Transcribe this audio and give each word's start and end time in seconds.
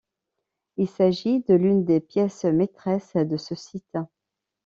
Il 0.77 0.89
s'agit 0.89 1.41
de 1.41 1.53
l'une 1.53 1.85
des 1.85 1.99
pièces 1.99 2.45
maîtresses 2.45 3.13
de 3.17 3.37
ce 3.37 3.53
site. 3.53 3.97